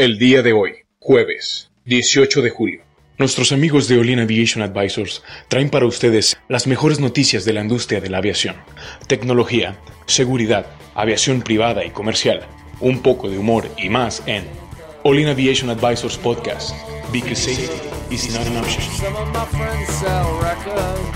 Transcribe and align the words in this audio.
El 0.00 0.18
día 0.18 0.40
de 0.40 0.54
hoy, 0.54 0.76
jueves 0.98 1.70
18 1.84 2.40
de 2.40 2.48
julio. 2.48 2.80
Nuestros 3.18 3.52
amigos 3.52 3.86
de 3.86 3.98
Olin 3.98 4.18
Aviation 4.18 4.62
Advisors 4.62 5.22
traen 5.48 5.68
para 5.68 5.84
ustedes 5.84 6.38
las 6.48 6.66
mejores 6.66 7.00
noticias 7.00 7.44
de 7.44 7.52
la 7.52 7.60
industria 7.60 8.00
de 8.00 8.08
la 8.08 8.16
aviación, 8.16 8.56
tecnología, 9.08 9.76
seguridad, 10.06 10.64
aviación 10.94 11.42
privada 11.42 11.84
y 11.84 11.90
comercial, 11.90 12.46
un 12.80 13.02
poco 13.02 13.28
de 13.28 13.36
humor 13.36 13.68
y 13.76 13.90
más 13.90 14.22
en 14.24 14.44
Olin 15.02 15.28
Aviation 15.28 15.68
Advisors 15.68 16.16
Podcast, 16.16 16.74
because 17.12 17.36
safety 17.36 17.70
is 18.10 18.34
not 18.34 18.46
an 18.46 18.56
option. 18.56 18.82
Some 18.96 19.14
of 19.14 19.28
my 19.34 19.44
friends 19.54 19.86
sell 19.96 20.40
records. 20.40 21.10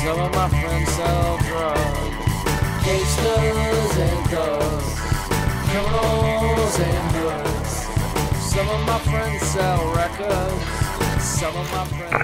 Some 0.00 0.20
of 0.20 0.30
my 0.36 0.48
friends 0.50 0.88
sell 0.90 1.36
drugs. 1.48 1.98
Gangsters 2.86 3.98
and 3.98 4.30
thugs. 4.30 5.00
Criminals 5.66 6.78
and 6.78 7.16
hoods. 7.16 7.53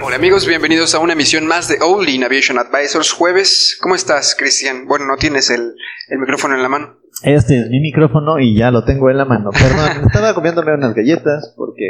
Hola 0.01 0.15
amigos, 0.15 0.47
bienvenidos 0.47 0.95
a 0.95 0.99
una 0.99 1.11
emisión 1.11 1.45
más 1.45 1.67
de 1.67 1.79
All 1.81 2.07
in 2.07 2.23
Aviation 2.23 2.57
Advisors 2.57 3.11
jueves. 3.11 3.77
¿Cómo 3.81 3.95
estás, 3.95 4.35
Cristian? 4.39 4.87
Bueno, 4.87 5.07
no 5.07 5.17
tienes 5.17 5.49
el, 5.49 5.75
el 6.07 6.19
micrófono 6.19 6.55
en 6.55 6.63
la 6.63 6.69
mano. 6.69 6.99
Este 7.23 7.59
es 7.59 7.69
mi 7.69 7.81
micrófono 7.81 8.39
y 8.39 8.55
ya 8.55 8.71
lo 8.71 8.85
tengo 8.85 9.09
en 9.09 9.17
la 9.17 9.25
mano. 9.25 9.49
Perdón, 9.51 10.05
estaba 10.07 10.33
comiéndome 10.33 10.73
unas 10.73 10.93
galletas 10.95 11.53
porque 11.57 11.89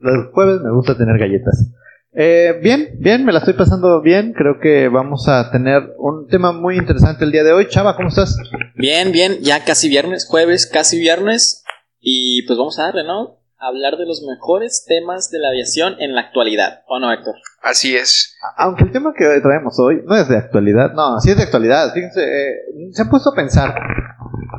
los 0.00 0.32
jueves 0.32 0.62
me 0.62 0.72
gusta 0.72 0.98
tener 0.98 1.16
galletas. 1.18 1.70
Eh, 2.12 2.58
bien, 2.60 2.96
bien, 2.98 3.24
me 3.24 3.32
la 3.32 3.38
estoy 3.38 3.54
pasando 3.54 4.02
bien. 4.02 4.32
Creo 4.32 4.58
que 4.58 4.88
vamos 4.88 5.28
a 5.28 5.52
tener 5.52 5.92
un 5.98 6.26
tema 6.26 6.50
muy 6.50 6.76
interesante 6.76 7.24
el 7.24 7.30
día 7.30 7.44
de 7.44 7.52
hoy. 7.52 7.68
Chava, 7.68 7.94
¿cómo 7.94 8.08
estás? 8.08 8.36
Bien, 8.74 9.12
bien, 9.12 9.38
ya 9.42 9.64
casi 9.64 9.88
viernes, 9.88 10.26
jueves, 10.26 10.66
casi 10.66 10.98
viernes. 10.98 11.62
Y 12.00 12.42
pues 12.48 12.58
vamos 12.58 12.80
a 12.80 12.84
darle, 12.84 13.04
¿no? 13.04 13.45
Hablar 13.66 13.96
de 13.96 14.06
los 14.06 14.22
mejores 14.22 14.84
temas 14.86 15.28
de 15.30 15.40
la 15.40 15.48
aviación 15.48 15.96
en 15.98 16.14
la 16.14 16.20
actualidad. 16.20 16.84
¿O 16.86 17.00
no, 17.00 17.12
Héctor? 17.12 17.34
Así 17.62 17.96
es. 17.96 18.36
Aunque 18.56 18.84
el 18.84 18.92
tema 18.92 19.12
que 19.12 19.24
traemos 19.40 19.78
hoy 19.80 20.02
no 20.04 20.14
es 20.14 20.28
de 20.28 20.36
actualidad, 20.36 20.92
no, 20.92 21.18
sí 21.20 21.30
es 21.30 21.36
de 21.36 21.42
actualidad. 21.42 21.92
Fíjense, 21.92 22.22
eh, 22.22 22.54
se 22.92 23.02
han 23.02 23.10
puesto 23.10 23.30
a 23.30 23.34
pensar 23.34 23.74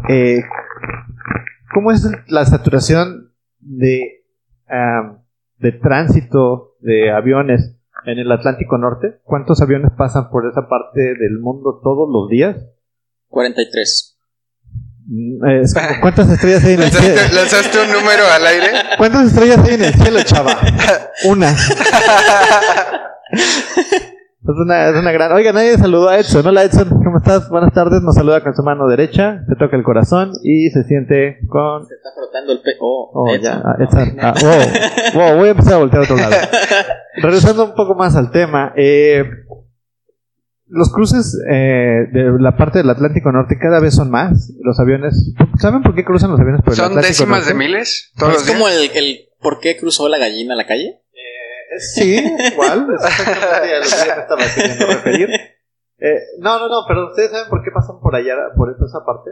eh, 0.09 0.41
cómo 1.73 1.91
es 1.91 2.05
la 2.27 2.45
saturación 2.45 3.33
de, 3.59 4.25
ah, 4.67 5.19
de 5.57 5.71
tránsito 5.71 6.75
de 6.79 7.11
aviones 7.11 7.77
en 8.05 8.19
el 8.19 8.31
Atlántico 8.31 8.77
Norte. 8.77 9.19
¿Cuántos 9.23 9.61
aviones 9.61 9.91
pasan 9.97 10.29
por 10.29 10.47
esa 10.47 10.67
parte 10.67 10.99
del 10.99 11.39
mundo 11.39 11.79
todos 11.81 12.09
los 12.11 12.29
días? 12.29 12.57
43. 13.29 14.17
Mm, 14.17 14.17
eh, 14.17 14.25
es 14.25 14.83
como, 14.87 14.96
¿Cuántas 16.01 16.29
estrellas 16.29 16.63
hay 16.65 16.73
en 16.73 16.81
el 16.81 16.91
cielo? 16.91 17.21
¿Lanzaste, 17.33 17.77
un 17.79 17.91
número 17.93 18.23
al 18.33 18.45
aire? 18.45 18.67
¿Cuántas 18.97 19.27
estrellas 19.27 19.59
hay 19.65 19.75
en 19.75 19.83
el 19.85 19.93
cielo, 19.93 20.19
chava? 20.23 20.57
Una. 21.25 21.55
Es 24.47 24.55
una, 24.55 24.89
es 24.89 24.95
una 24.95 25.11
gran. 25.11 25.31
Oiga, 25.33 25.51
nadie 25.51 25.77
saludó 25.77 26.07
a 26.07 26.17
Edson. 26.17 26.45
Hola 26.47 26.63
Edson, 26.63 26.87
¿cómo 26.89 27.17
estás? 27.17 27.49
Buenas 27.49 27.73
tardes. 27.73 28.01
Nos 28.01 28.15
saluda 28.15 28.41
con 28.41 28.55
su 28.55 28.63
mano 28.63 28.87
derecha, 28.87 29.43
se 29.47 29.55
toca 29.55 29.75
el 29.75 29.83
corazón 29.83 30.31
y 30.43 30.69
se 30.69 30.83
siente 30.85 31.39
con. 31.49 31.85
Se 31.85 31.95
está 31.95 32.09
frotando 32.15 32.53
el 32.53 32.61
pe... 32.61 32.71
Oh, 32.79 33.11
Oh, 33.13 33.33
Edson. 33.33 33.41
ya, 33.41 33.61
ah, 33.65 33.75
Edson. 33.79 34.17
Ah, 34.21 34.33
wow, 34.41 35.21
wow, 35.21 35.37
voy 35.37 35.47
a 35.49 35.51
empezar 35.51 35.73
a 35.73 35.77
voltear 35.77 36.01
a 36.01 36.05
otro 36.05 36.15
lado. 36.15 36.35
Regresando 37.15 37.65
un 37.65 37.75
poco 37.75 37.95
más 37.95 38.15
al 38.15 38.31
tema, 38.31 38.71
eh, 38.77 39.23
los 40.69 40.91
cruces 40.91 41.39
eh, 41.49 42.07
de 42.11 42.31
la 42.39 42.55
parte 42.57 42.79
del 42.79 42.89
Atlántico 42.89 43.31
Norte 43.31 43.57
cada 43.59 43.79
vez 43.79 43.95
son 43.95 44.09
más. 44.11 44.53
Los 44.61 44.79
aviones. 44.79 45.33
¿Saben 45.59 45.81
por 45.83 45.95
qué 45.95 46.03
cruzan 46.03 46.31
los 46.31 46.39
aviones 46.39 46.61
por 46.61 46.73
el 46.73 46.77
¿Son 46.77 46.85
Atlántico 46.87 47.07
décimas 47.09 47.39
Norte? 47.39 47.53
de 47.53 47.57
miles? 47.59 48.11
¿Todos 48.17 48.33
los 48.33 48.41
Es 48.41 48.47
días? 48.47 48.57
como 48.57 48.67
el, 48.69 48.89
el 48.95 49.29
por 49.39 49.59
qué 49.59 49.77
cruzó 49.77 50.09
la 50.09 50.17
gallina 50.17 50.53
a 50.53 50.57
la 50.57 50.65
calle. 50.67 51.01
Sí, 51.79 52.15
igual. 52.53 52.87
es 52.97 53.05
exactamente 53.05 53.75
a 53.75 53.79
lo 53.79 53.83
que 53.83 53.89
yo 53.89 54.15
me 54.15 54.21
estaba 54.21 54.41
queriendo 54.55 54.85
referir. 54.87 55.29
Eh, 55.99 56.19
no, 56.39 56.59
no, 56.59 56.67
no, 56.69 56.75
pero 56.87 57.07
¿ustedes 57.07 57.31
saben 57.31 57.49
por 57.49 57.63
qué 57.63 57.69
pasan 57.73 57.99
por 58.01 58.15
allá, 58.15 58.33
por 58.55 58.69
esa 58.71 59.05
parte? 59.05 59.31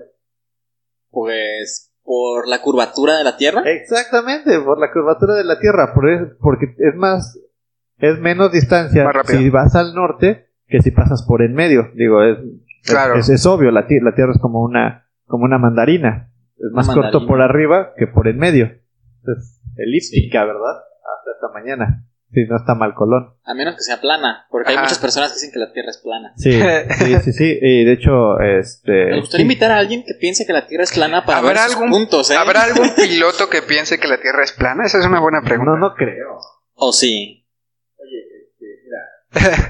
Pues 1.09 1.91
por 2.03 2.47
la 2.47 2.61
curvatura 2.61 3.17
de 3.17 3.23
la 3.23 3.37
Tierra. 3.37 3.63
Exactamente, 3.65 4.59
por 4.59 4.79
la 4.79 4.91
curvatura 4.91 5.35
de 5.35 5.43
la 5.43 5.59
Tierra, 5.59 5.93
por 5.93 6.09
es- 6.09 6.33
porque 6.39 6.65
es 6.77 6.95
más, 6.95 7.39
es 7.97 8.19
menos 8.19 8.51
distancia 8.51 9.03
Más 9.05 9.13
rápido. 9.15 9.39
si 9.39 9.49
vas 9.49 9.75
al 9.75 9.95
norte 9.95 10.49
que 10.67 10.81
si 10.81 10.91
pasas 10.91 11.23
por 11.27 11.41
en 11.41 11.53
medio. 11.53 11.89
Digo, 11.95 12.23
es, 12.23 12.37
es- 12.39 12.91
Claro. 12.91 13.15
es, 13.15 13.29
es 13.29 13.45
obvio, 13.47 13.71
la, 13.71 13.87
ti- 13.87 13.99
la 13.99 14.13
Tierra 14.13 14.31
es 14.33 14.39
como 14.39 14.61
una, 14.61 15.07
como 15.25 15.45
una 15.45 15.57
mandarina. 15.57 16.31
Es 16.57 16.71
más 16.71 16.87
corto 16.87 17.25
por 17.27 17.41
arriba 17.41 17.93
que 17.97 18.07
por 18.07 18.27
en 18.27 18.37
medio. 18.37 18.65
Es 18.67 19.61
elíptica, 19.77 20.45
¿verdad? 20.45 20.83
Hasta 21.17 21.31
esta 21.35 21.47
mañana. 21.53 22.05
Si 22.31 22.43
no 22.45 22.57
está 22.57 22.75
mal 22.75 22.93
Colón. 22.95 23.33
A 23.45 23.53
menos 23.53 23.75
que 23.75 23.81
sea 23.81 24.01
plana. 24.01 24.45
Porque 24.49 24.71
hay 24.71 24.77
muchas 24.77 24.99
personas 24.99 25.29
que 25.29 25.35
dicen 25.35 25.51
que 25.53 25.59
la 25.59 25.71
Tierra 25.71 25.89
es 25.89 25.97
plana. 25.99 26.33
Sí, 26.35 26.51
sí, 27.05 27.15
sí, 27.23 27.31
sí. 27.33 27.59
Y 27.61 27.85
de 27.85 27.91
hecho, 27.93 28.39
este. 28.39 29.05
Me 29.11 29.19
gustaría 29.19 29.43
invitar 29.43 29.71
a 29.71 29.77
alguien 29.77 30.03
que 30.05 30.13
piense 30.19 30.45
que 30.45 30.53
la 30.53 30.67
Tierra 30.67 30.83
es 30.83 30.91
plana 30.93 31.25
para 31.25 31.39
ver 31.41 31.51
¿Habrá 31.51 31.65
sus 31.67 31.75
algún, 31.75 31.89
puntos, 31.91 32.29
¿eh? 32.31 32.35
¿Habrá 32.35 32.63
algún 32.63 32.89
piloto 32.95 33.49
que 33.49 33.61
piense 33.61 33.99
que 33.99 34.07
la 34.07 34.19
Tierra 34.19 34.43
es 34.43 34.51
plana? 34.51 34.83
Esa 34.85 34.99
es 34.99 35.05
una 35.05 35.19
buena 35.21 35.41
pregunta. 35.41 35.71
No, 35.71 35.77
no 35.77 35.93
creo. 35.95 36.37
O 36.73 36.91
sí. 36.91 37.44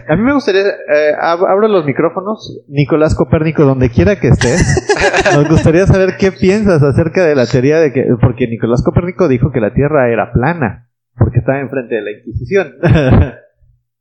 A 0.08 0.16
mí 0.16 0.22
me 0.22 0.34
gustaría, 0.34 0.62
eh, 0.62 1.14
ab- 1.20 1.48
abro 1.50 1.68
los 1.68 1.86
micrófonos, 1.86 2.62
Nicolás 2.68 3.16
Copérnico, 3.16 3.64
donde 3.64 3.90
quiera 3.90 4.20
que 4.20 4.28
estés, 4.30 4.86
nos 5.34 5.50
gustaría 5.50 5.86
saber 5.88 6.16
qué 6.18 6.32
piensas 6.32 6.82
acerca 6.84 7.26
de 7.26 7.36
la 7.36 7.46
teoría 7.48 7.80
de 7.80 7.92
que, 7.92 8.06
porque 8.22 8.48
Nicolás 8.48 8.84
Copérnico 8.84 9.28
dijo 9.28 9.52
que 9.52 9.60
la 9.60 9.74
Tierra 9.74 10.10
era 10.12 10.32
plana, 10.32 10.90
porque 11.18 11.40
estaba 11.40 11.60
enfrente 11.60 11.96
de 11.96 12.02
la 12.02 12.12
Inquisición. 12.12 12.74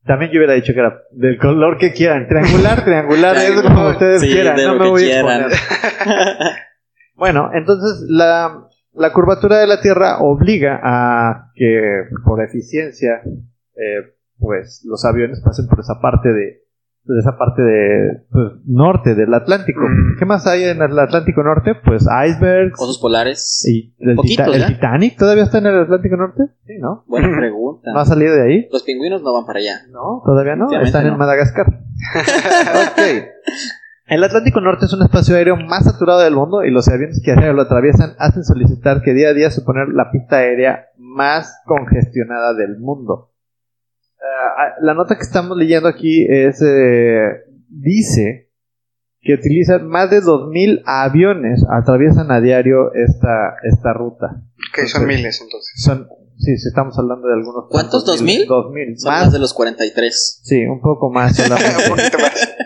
También 0.06 0.30
yo 0.32 0.38
hubiera 0.38 0.52
dicho 0.52 0.75
que 0.75 0.80
era 0.80 0.98
del 1.12 1.38
color 1.38 1.78
que 1.78 1.92
quieran, 1.94 2.28
triangular, 2.28 2.84
triangular, 2.84 3.36
es 3.36 3.62
como 3.62 3.88
ustedes 3.88 4.20
Sí, 4.20 4.28
quieran, 4.28 4.56
no 4.62 4.75
me 4.78 4.88
voy 4.91 5.10
a 5.10 5.20
exponer. 5.20 5.50
Bueno, 7.16 7.50
entonces 7.54 8.04
la, 8.08 8.64
la 8.92 9.12
curvatura 9.12 9.58
de 9.60 9.69
la 9.69 9.81
Tierra 9.81 10.19
obliga 10.19 10.81
a 10.82 11.52
que 11.54 12.02
por 12.25 12.42
eficiencia 12.42 13.20
eh, 13.76 14.12
pues 14.44 14.84
los 14.87 15.05
aviones 15.05 15.41
pasen 15.44 15.66
por 15.69 15.81
esa 15.81 16.00
parte 16.00 16.28
de, 16.28 16.62
de 17.06 17.19
esa 17.19 17.37
parte 17.37 17.62
de 17.62 18.22
pues, 18.31 18.53
norte 18.66 19.15
del 19.15 19.32
Atlántico. 19.34 19.81
Mm. 19.81 20.19
¿Qué 20.19 20.25
más 20.27 20.47
hay 20.47 20.65
en 20.65 20.81
el 20.82 20.99
Atlántico 20.99 21.43
Norte? 21.43 21.72
Pues 21.84 22.05
icebergs 22.06 22.81
Osos 22.81 22.99
polares. 22.99 23.65
y 23.69 23.94
el, 23.99 24.15
Poquitos, 24.16 24.47
Tita- 24.47 24.55
el 24.56 24.60
¿ya? 24.62 24.66
Titanic 24.69 25.19
todavía 25.19 25.44
está 25.44 25.59
en 25.59 25.66
el 25.66 25.81
Atlántico 25.81 26.16
Norte? 26.16 26.43
Sí, 26.66 26.75
¿no? 26.78 27.05
Buena 27.06 27.37
pregunta. 27.37 27.91
¿No 27.93 28.00
ha 28.00 28.05
salido 28.05 28.34
de 28.34 28.43
ahí? 28.43 28.69
Los 28.71 28.82
pingüinos 28.82 29.22
no 29.22 29.32
van 29.32 29.47
para 29.47 29.59
allá. 29.60 29.81
No, 29.91 30.22
todavía 30.25 30.56
no. 30.56 30.66
Están 30.81 31.06
en. 31.06 31.16
Madagascar. 31.16 31.66
ok. 32.19 33.00
El 34.06 34.22
Atlántico 34.22 34.61
Norte 34.61 34.84
es 34.84 34.93
un 34.93 35.03
espacio 35.03 35.34
aéreo 35.34 35.56
más 35.56 35.84
saturado 35.84 36.21
del 36.21 36.34
mundo 36.34 36.62
y 36.62 36.71
los 36.71 36.88
aviones 36.88 37.22
que 37.25 37.34
lo 37.34 37.62
atraviesan 37.62 38.11
hacen 38.19 38.44
solicitar 38.44 39.00
que 39.00 39.15
día 39.15 39.31
a 39.31 39.32
día 39.32 39.50
suponer 39.50 39.88
la 39.88 40.11
pista 40.11 40.37
aérea 40.37 40.88
más 40.99 41.62
congestionada 41.65 42.53
del 42.53 42.78
mundo. 42.78 43.31
Ah, 44.24 44.74
la 44.80 44.94
nota 44.94 45.16
que 45.16 45.22
estamos 45.22 45.56
leyendo 45.56 45.88
aquí 45.88 46.26
es 46.28 46.62
eh, 46.62 47.44
dice 47.68 48.50
que 49.20 49.34
utilizan 49.34 49.88
más 49.88 50.10
de 50.10 50.20
2.000 50.20 50.82
aviones 50.84 51.64
atraviesan 51.70 52.30
a 52.30 52.40
diario 52.40 52.92
esta, 52.94 53.56
esta 53.62 53.92
ruta. 53.92 54.42
Que 54.74 54.86
son 54.86 55.06
miles 55.06 55.40
entonces. 55.40 55.72
Son, 55.82 56.08
sí, 56.36 56.56
sí, 56.58 56.68
estamos 56.68 56.98
hablando 56.98 57.26
de 57.26 57.34
algunos. 57.34 57.66
¿Cuántos? 57.70 58.04
cuantos 58.04 58.22
¿2.000? 58.22 58.24
mil. 58.24 58.48
2.000. 58.48 58.96
Son 58.96 59.12
Más 59.12 59.24
más 59.24 59.32
de 59.32 59.38
los 59.38 59.54
43. 59.54 60.40
Sí, 60.44 60.64
un 60.64 60.80
poco 60.80 61.10
más. 61.10 61.38
Un 61.40 61.96
poquito 61.96 62.18
más. 62.18 62.56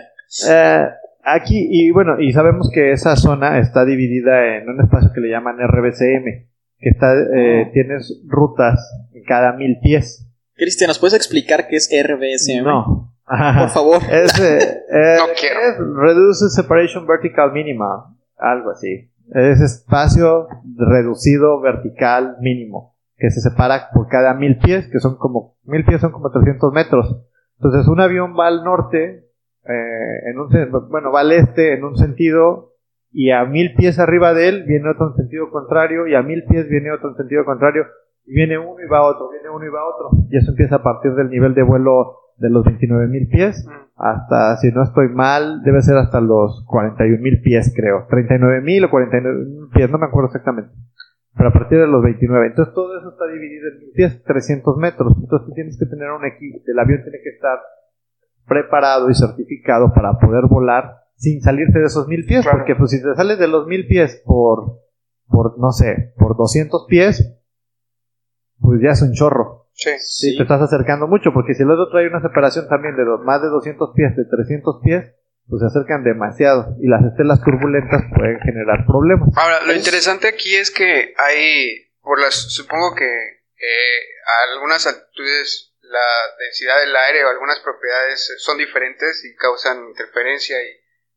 Eh, 0.49 0.85
aquí, 1.23 1.67
y 1.69 1.91
bueno, 1.91 2.19
y 2.19 2.31
sabemos 2.33 2.69
que 2.73 2.91
esa 2.91 3.15
zona 3.15 3.59
está 3.59 3.85
dividida 3.85 4.57
en 4.57 4.69
un 4.69 4.81
espacio 4.81 5.11
que 5.13 5.21
le 5.21 5.29
llaman 5.29 5.57
RBCM, 5.57 6.47
que 6.77 6.89
está, 6.89 7.13
eh, 7.35 7.69
tienes 7.73 8.21
rutas 8.27 8.79
en 9.13 9.23
cada 9.23 9.53
mil 9.53 9.79
pies. 9.81 10.28
Cristian, 10.59 10.89
¿nos 10.89 10.99
puedes 10.99 11.15
explicar 11.15 11.67
qué 11.67 11.77
es 11.77 11.89
RBSM? 11.89 12.63
No. 12.63 13.13
Por 13.25 13.69
favor. 13.69 14.01
Es, 14.11 14.39
eh, 14.39 14.83
eh, 14.91 15.15
No 15.17 15.25
quiero. 15.39 15.59
es 15.59 15.77
Reduce 15.79 16.49
Separation 16.49 17.07
Vertical 17.07 17.51
Minimal, 17.53 18.15
algo 18.37 18.71
así. 18.71 19.09
Es 19.31 19.61
espacio 19.61 20.47
reducido 20.75 21.61
vertical 21.61 22.37
mínimo, 22.41 22.95
que 23.15 23.29
se 23.29 23.41
separa 23.41 23.89
por 23.93 24.07
cada 24.07 24.33
mil 24.33 24.57
pies, 24.57 24.89
que 24.91 24.99
son 24.99 25.17
como, 25.17 25.55
mil 25.65 25.85
pies 25.85 26.01
son 26.01 26.11
como 26.11 26.31
300 26.31 26.73
metros. 26.73 27.25
Entonces 27.57 27.87
un 27.87 27.99
avión 27.99 28.33
va 28.37 28.47
al 28.47 28.63
norte, 28.63 29.29
eh, 29.65 30.29
en 30.31 30.39
un, 30.39 30.49
bueno, 30.89 31.11
va 31.11 31.19
al 31.19 31.31
este 31.31 31.73
en 31.73 31.83
un 31.83 31.95
sentido, 31.95 32.73
y 33.11 33.29
a 33.29 33.45
mil 33.45 33.75
pies 33.75 33.99
arriba 33.99 34.33
de 34.33 34.49
él 34.49 34.63
viene 34.67 34.89
otro 34.89 35.11
en 35.11 35.17
sentido 35.17 35.51
contrario, 35.51 36.07
y 36.07 36.15
a 36.15 36.23
mil 36.23 36.43
pies 36.45 36.67
viene 36.67 36.91
otro 36.91 37.09
en 37.09 37.17
sentido 37.17 37.45
contrario, 37.45 37.85
y 38.25 38.33
viene 38.33 38.57
uno 38.57 38.75
y 38.83 38.87
va 38.87 39.01
otro, 39.03 39.29
viene 39.29 39.49
uno 39.49 39.65
y 39.65 39.69
va 39.69 39.85
otro. 39.85 40.09
Y 40.29 40.37
eso 40.37 40.51
empieza 40.51 40.75
a 40.77 40.83
partir 40.83 41.13
del 41.15 41.29
nivel 41.29 41.53
de 41.53 41.63
vuelo 41.63 42.15
de 42.37 42.49
los 42.49 42.63
29.000 42.65 43.29
pies 43.29 43.67
hasta, 43.95 44.55
si 44.57 44.71
no 44.71 44.83
estoy 44.83 45.09
mal, 45.09 45.61
debe 45.63 45.81
ser 45.81 45.97
hasta 45.97 46.21
los 46.21 46.65
41.000 46.67 47.41
pies, 47.43 47.73
creo. 47.75 48.07
39.000 48.07 48.85
o 48.85 48.89
49.000 48.89 49.69
pies, 49.73 49.89
no 49.91 49.97
me 49.97 50.05
acuerdo 50.05 50.27
exactamente. 50.27 50.71
pero 51.35 51.49
a 51.49 51.53
partir 51.53 51.79
de 51.79 51.87
los 51.87 52.01
29. 52.03 52.47
Entonces 52.47 52.73
todo 52.73 52.97
eso 52.97 53.09
está 53.09 53.25
dividido 53.27 53.67
en 53.69 53.79
mil 53.79 53.91
pies, 53.93 54.23
300 54.23 54.77
metros. 54.77 55.13
Entonces 55.21 55.47
tú 55.47 55.53
tienes 55.53 55.77
que 55.77 55.85
tener 55.85 56.11
un 56.11 56.25
equipo, 56.25 56.59
el 56.65 56.79
avión 56.79 57.01
tiene 57.03 57.17
que 57.23 57.29
estar 57.29 57.59
preparado 58.47 59.09
y 59.09 59.13
certificado 59.15 59.93
para 59.93 60.17
poder 60.17 60.45
volar 60.49 60.95
sin 61.15 61.41
salirse 61.41 61.79
de 61.79 61.85
esos 61.85 62.07
mil 62.07 62.25
pies, 62.25 62.43
Claro. 62.43 62.59
porque 62.59 62.75
pues 62.75 62.91
si 62.91 63.01
te 63.01 63.13
sales 63.15 63.37
de 63.39 63.47
los 63.47 63.67
mil 63.67 63.85
pies 63.87 64.21
por, 64.25 64.79
por, 65.27 65.59
no 65.59 65.71
sé, 65.71 66.13
por 66.17 66.37
200 66.37 66.85
pies, 66.87 67.38
pues 68.61 68.79
ya 68.81 68.91
es 68.91 69.01
un 69.01 69.13
chorro. 69.13 69.67
Sí. 69.73 69.91
Sí, 69.99 70.37
te 70.37 70.43
estás 70.43 70.61
acercando 70.61 71.07
mucho, 71.07 71.31
porque 71.33 71.53
si 71.53 71.63
el 71.63 71.71
otro 71.71 71.89
trae 71.89 72.07
una 72.07 72.21
separación 72.21 72.67
también 72.67 72.95
de 72.97 73.03
más 73.23 73.41
de 73.41 73.47
200 73.47 73.91
pies, 73.95 74.15
de 74.15 74.25
300 74.25 74.81
pies, 74.83 75.05
pues 75.47 75.61
se 75.61 75.67
acercan 75.67 76.03
demasiado 76.03 76.75
y 76.79 76.87
las 76.87 77.01
estelas 77.05 77.41
turbulentas 77.43 78.03
pueden 78.15 78.39
generar 78.41 78.85
problemas. 78.85 79.29
Ahora, 79.37 79.61
lo 79.65 79.73
interesante 79.73 80.27
aquí 80.27 80.55
es 80.55 80.69
que 80.69 81.13
hay, 81.17 81.89
por 82.01 82.19
las, 82.19 82.35
supongo 82.53 82.93
que 82.93 83.05
eh, 83.07 83.99
a 84.27 84.53
algunas 84.53 84.85
altitudes 84.85 85.73
la 85.81 86.05
densidad 86.37 86.79
del 86.81 86.95
aire 86.95 87.25
o 87.25 87.29
algunas 87.29 87.59
propiedades 87.61 88.35
son 88.37 88.57
diferentes 88.59 89.25
y 89.25 89.35
causan 89.35 89.87
interferencia 89.89 90.61
y 90.61 90.69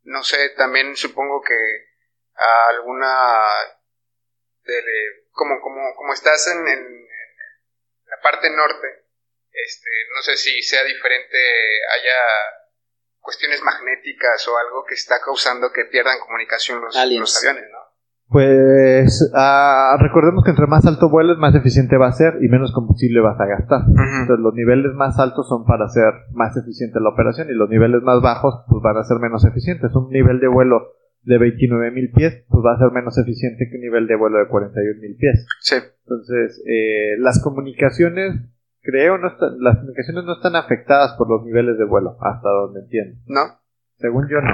no 0.05 0.23
sé, 0.23 0.37
también 0.56 0.97
supongo 0.97 1.43
que 1.43 1.55
a 2.35 2.71
alguna 2.75 3.06
de- 4.65 4.83
como, 5.33 5.61
como, 5.61 5.94
como 5.97 6.12
estás 6.15 6.47
en, 6.49 6.67
en- 6.69 7.03
parte 8.22 8.48
norte, 8.50 8.88
este, 9.52 9.90
no 10.14 10.22
sé 10.22 10.36
si 10.36 10.62
sea 10.62 10.84
diferente, 10.84 11.38
haya 11.98 12.19
cuestiones 13.20 13.62
magnéticas 13.62 14.46
o 14.48 14.58
algo 14.58 14.84
que 14.84 14.94
está 14.94 15.20
causando 15.20 15.72
que 15.72 15.84
pierdan 15.86 16.19
comunicación 16.19 16.80
los, 16.80 16.94
los 16.94 17.38
aviones, 17.38 17.70
¿no? 17.70 17.82
Pues 18.32 19.30
ah, 19.34 19.94
recordemos 20.00 20.42
que 20.42 20.50
entre 20.52 20.66
más 20.66 20.86
alto 20.86 21.10
vueles, 21.10 21.36
más 21.36 21.54
eficiente 21.54 21.98
va 21.98 22.08
a 22.08 22.12
ser 22.12 22.38
y 22.40 22.48
menos 22.48 22.72
combustible 22.72 23.20
vas 23.20 23.38
a 23.38 23.44
gastar. 23.44 23.82
Entonces 23.86 24.38
los 24.38 24.54
niveles 24.54 24.94
más 24.94 25.19
altos 25.19 25.46
son 25.46 25.66
para 25.66 25.84
hacer 25.84 26.14
más 26.32 26.56
eficiente 26.56 26.98
la 26.98 27.10
operación 27.10 27.50
y 27.50 27.52
los 27.52 27.69
niveles 27.69 28.00
más 28.02 28.22
bajos 28.22 28.64
pues 28.69 28.82
van 28.82 28.96
a 28.96 29.04
ser 29.04 29.19
menos 29.19 29.44
eficientes. 29.44 29.94
Un 29.94 30.08
nivel 30.08 30.40
de 30.40 30.48
vuelo 30.48 30.96
de 31.22 31.38
29.000 31.38 32.14
pies 32.14 32.44
pues 32.48 32.62
va 32.64 32.74
a 32.74 32.78
ser 32.78 32.90
menos 32.90 33.16
eficiente 33.19 33.69
que 33.70 33.76
un 33.76 33.82
nivel 33.82 34.06
de 34.06 34.16
vuelo 34.16 34.38
de 34.38 34.50
41.000 34.50 35.16
pies. 35.19 35.46
Sí. 35.60 35.76
Entonces 35.76 36.62
eh, 36.66 37.16
las 37.19 37.42
comunicaciones, 37.42 38.40
creo, 38.80 39.19
no 39.19 39.28
están, 39.28 39.60
las 39.60 39.76
comunicaciones 39.76 40.24
no 40.24 40.34
están 40.34 40.56
afectadas 40.56 41.14
por 41.16 41.30
los 41.30 41.44
niveles 41.44 41.78
de 41.78 41.84
vuelo, 41.84 42.16
hasta 42.20 42.48
donde 42.48 42.80
entiendo. 42.80 43.20
¿No? 43.26 43.60
Según 43.98 44.28
yo 44.28 44.40
no. 44.40 44.50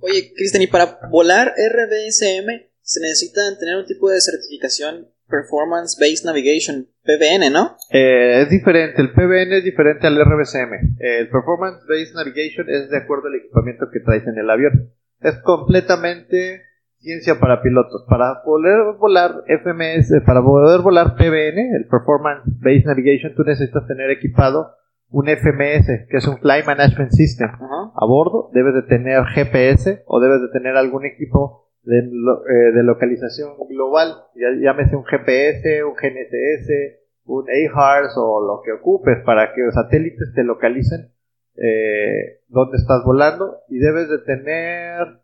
Oye, 0.00 0.32
Cristian, 0.34 0.62
y 0.62 0.66
para 0.66 0.98
volar 1.10 1.48
RBSM 1.48 2.72
se 2.80 3.00
necesita 3.00 3.40
tener 3.58 3.76
un 3.76 3.86
tipo 3.86 4.10
de 4.10 4.20
certificación 4.20 5.08
Performance 5.28 5.96
Based 5.98 6.26
Navigation, 6.26 6.88
PBN, 7.04 7.50
¿no? 7.50 7.76
Eh, 7.90 8.42
es 8.42 8.50
diferente, 8.50 9.00
el 9.00 9.12
PBN 9.12 9.56
es 9.56 9.64
diferente 9.64 10.06
al 10.06 10.20
RBCM. 10.20 10.98
El 10.98 11.30
Performance 11.30 11.84
Based 11.88 12.14
Navigation 12.14 12.68
es 12.68 12.90
de 12.90 12.98
acuerdo 12.98 13.28
al 13.28 13.36
equipamiento 13.36 13.86
que 13.90 14.00
traes 14.00 14.26
en 14.26 14.38
el 14.38 14.50
avión. 14.50 14.92
Es 15.22 15.40
completamente 15.42 16.62
ciencia 16.98 17.38
para 17.38 17.62
pilotos. 17.62 18.04
Para 18.08 18.42
poder 18.44 18.96
volar 18.98 19.42
FMS, 19.46 20.22
para 20.24 20.42
poder 20.42 20.80
volar 20.80 21.14
PBN, 21.16 21.76
el 21.76 21.86
Performance 21.88 22.44
Based 22.60 22.86
Navigation, 22.86 23.34
tú 23.34 23.42
necesitas 23.42 23.86
tener 23.86 24.10
equipado 24.10 24.76
un 25.10 25.26
FMS, 25.28 26.06
que 26.08 26.16
es 26.16 26.26
un 26.26 26.38
Flight 26.38 26.66
Management 26.66 27.10
System. 27.12 27.50
A 27.50 28.06
bordo 28.06 28.50
debes 28.54 28.74
de 28.74 28.82
tener 28.82 29.22
GPS 29.26 30.02
o 30.06 30.20
debes 30.20 30.40
de 30.40 30.48
tener 30.48 30.76
algún 30.76 31.04
equipo 31.04 31.68
de, 31.82 31.98
eh, 31.98 32.72
de 32.72 32.82
localización 32.82 33.50
global, 33.68 34.14
ya, 34.36 34.48
llámese 34.58 34.96
un 34.96 35.04
GPS, 35.04 35.82
un 35.84 35.94
GNSS, 35.94 37.02
un 37.24 37.44
AHARS 37.48 38.14
o 38.16 38.40
lo 38.40 38.62
que 38.64 38.72
ocupes 38.72 39.18
para 39.24 39.52
que 39.52 39.62
los 39.62 39.74
satélites 39.74 40.32
te 40.34 40.44
localicen 40.44 41.11
eh, 41.56 42.40
dónde 42.48 42.78
estás 42.78 43.04
volando 43.04 43.60
y 43.68 43.78
debes 43.78 44.08
de 44.08 44.18
tener 44.18 45.20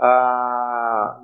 ah, 0.00 1.20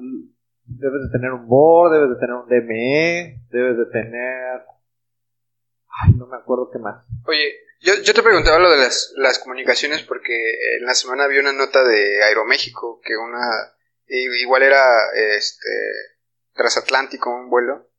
debes 0.65 1.03
de 1.03 1.19
tener 1.19 1.33
un 1.33 1.47
board, 1.47 1.93
debes 1.93 2.11
de 2.11 2.17
tener 2.17 2.37
un 2.37 2.49
DME, 2.49 3.43
debes 3.51 3.79
de 3.79 3.87
tener 3.87 4.63
ay 6.05 6.15
no 6.17 6.27
me 6.27 6.37
acuerdo 6.37 6.71
qué 6.73 6.79
más 6.79 7.07
Oye, 7.27 7.55
yo, 7.81 8.15
te 8.15 8.23
preguntaba 8.23 8.59
lo 8.59 8.71
de 8.71 8.79
las, 8.79 9.13
las 9.17 9.39
comunicaciones 9.39 10.03
porque 10.03 10.35
en 10.79 10.87
la 10.87 10.95
semana 10.95 11.27
vi 11.27 11.39
una 11.39 11.53
nota 11.53 11.85
de 11.85 12.23
Aeroméxico 12.25 13.01
que 13.05 13.17
una 13.17 13.75
igual 14.07 14.63
era 14.63 14.83
este 15.37 15.69
transatlántico 16.55 17.31
un 17.31 17.51
vuelo 17.51 17.91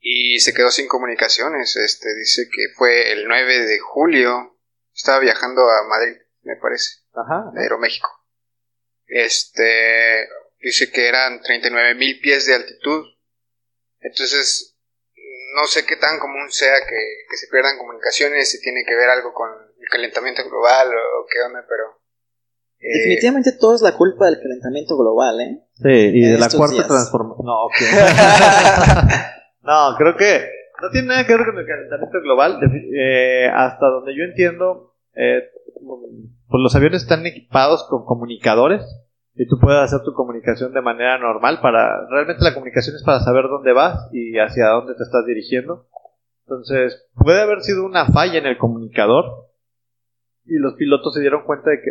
y 0.00 0.40
se 0.40 0.54
quedó 0.54 0.70
sin 0.70 0.88
comunicaciones. 0.88 1.76
Este 1.76 2.14
dice 2.14 2.48
que 2.50 2.74
fue 2.74 3.12
el 3.12 3.28
9 3.28 3.66
de 3.66 3.78
julio. 3.78 4.58
Estaba 5.00 5.18
viajando 5.20 5.62
a 5.62 5.88
Madrid, 5.88 6.16
me 6.42 6.56
parece, 6.56 7.00
ajá 7.14 7.50
de 7.54 7.62
Aeroméxico. 7.62 8.10
Este 9.06 10.28
dice 10.60 10.92
que 10.92 11.08
eran 11.08 11.40
39 11.40 11.94
mil 11.94 12.20
pies 12.20 12.44
de 12.44 12.54
altitud. 12.54 13.06
Entonces, 14.00 14.76
no 15.56 15.66
sé 15.66 15.86
qué 15.86 15.96
tan 15.96 16.18
común 16.18 16.50
sea 16.50 16.74
que, 16.86 17.00
que 17.30 17.36
se 17.38 17.46
pierdan 17.50 17.78
comunicaciones, 17.78 18.50
si 18.50 18.60
tiene 18.60 18.84
que 18.86 18.94
ver 18.94 19.08
algo 19.08 19.32
con 19.32 19.48
el 19.48 19.88
calentamiento 19.88 20.42
global 20.44 20.88
o, 20.88 21.26
qué 21.32 21.40
onda, 21.46 21.64
pero... 21.66 21.98
eh, 22.78 22.98
Definitivamente 22.98 23.52
todo 23.52 23.76
es 23.76 23.80
la 23.80 23.96
culpa 23.96 24.26
del 24.26 24.38
calentamiento 24.38 24.98
global, 24.98 25.40
¿eh? 25.40 25.64
Sí, 25.76 25.88
y 25.88 26.30
de 26.32 26.38
la 26.38 26.50
cuarta 26.50 26.74
días. 26.74 26.88
transformación. 26.88 27.46
No, 27.46 27.64
ok. 27.64 27.76
no, 29.62 29.96
creo 29.96 30.14
que 30.16 30.60
no 30.82 30.90
tiene 30.90 31.08
nada 31.08 31.26
que 31.26 31.34
ver 31.34 31.46
con 31.46 31.58
el 31.58 31.66
calentamiento 31.66 32.20
global. 32.20 32.60
Eh, 32.96 33.48
hasta 33.52 33.86
donde 33.86 34.14
yo 34.16 34.24
entiendo, 34.24 34.89
eh, 35.14 35.42
pues 36.48 36.60
los 36.62 36.74
aviones 36.74 37.02
están 37.02 37.26
equipados 37.26 37.84
con 37.88 38.04
comunicadores 38.04 38.82
y 39.34 39.46
tú 39.46 39.58
puedes 39.60 39.80
hacer 39.80 40.00
tu 40.04 40.12
comunicación 40.12 40.72
de 40.72 40.80
manera 40.82 41.18
normal. 41.18 41.60
Para 41.62 42.06
realmente 42.10 42.42
la 42.44 42.54
comunicación 42.54 42.96
es 42.96 43.02
para 43.04 43.20
saber 43.20 43.44
dónde 43.48 43.72
vas 43.72 44.08
y 44.12 44.38
hacia 44.38 44.68
dónde 44.68 44.94
te 44.94 45.02
estás 45.02 45.24
dirigiendo. 45.26 45.86
Entonces 46.46 47.08
puede 47.14 47.40
haber 47.42 47.60
sido 47.60 47.84
una 47.86 48.06
falla 48.06 48.38
en 48.38 48.46
el 48.46 48.58
comunicador 48.58 49.48
y 50.44 50.56
los 50.58 50.74
pilotos 50.74 51.14
se 51.14 51.20
dieron 51.20 51.44
cuenta 51.44 51.70
de 51.70 51.80
que 51.80 51.90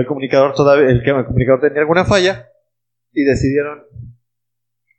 el 0.00 0.06
comunicador 0.06 0.54
todavía 0.54 0.86
el, 0.88 1.02
que- 1.02 1.10
el 1.10 1.26
comunicador 1.26 1.60
tenía 1.60 1.80
alguna 1.82 2.04
falla 2.06 2.48
y 3.12 3.24
decidieron, 3.24 3.82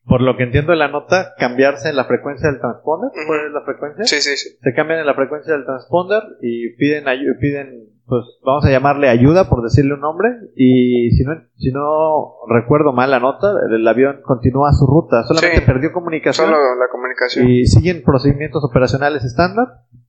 por 0.06 0.22
lo 0.22 0.36
que 0.38 0.44
entiendo 0.44 0.72
de 0.72 0.78
la 0.78 0.88
nota, 0.90 1.34
cambiarse 1.38 1.90
en 1.90 1.96
la 1.96 2.06
frecuencia 2.06 2.50
del 2.52 2.60
transponder. 2.60 3.10
Ujú. 3.10 3.28
¿Cuál 3.28 3.48
es 3.48 3.52
la 3.54 3.62
frecuencia? 3.62 4.04
Sí, 4.06 4.22
sí, 4.22 4.36
sí. 4.38 4.58
Se 4.62 4.74
cambian 4.74 5.00
en 5.00 5.06
la 5.06 5.14
frecuencia 5.16 5.54
del 5.54 5.66
transponder 5.66 6.22
y 6.42 6.76
piden, 6.76 7.06
piden, 7.40 7.90
pues 8.06 8.26
vamos 8.44 8.66
a 8.66 8.70
llamarle 8.70 9.08
ayuda 9.10 9.48
por 9.50 9.64
decirle 9.64 9.94
un 9.94 10.02
nombre. 10.02 10.30
Y 10.56 11.10
si 11.12 11.24
no, 11.24 11.34
si 11.56 11.72
no 11.72 12.36
recuerdo 12.50 12.92
mal 12.92 13.12
la 13.12 13.20
nota, 13.20 13.48
el 13.72 13.88
avión 13.88 14.22
continúa 14.24 14.72
su 14.74 14.86
ruta, 14.86 15.24
solamente 15.24 15.62
Sí. 15.62 15.66
perdió 15.66 15.92
comunicación 15.94 16.48
Solo 16.48 16.58
la 16.58 16.88
comunicación. 16.92 17.48
y 17.50 17.66
siguen 17.66 18.04
procedimientos 18.04 18.64
operacionales 18.64 19.24
estándar. 19.24 19.68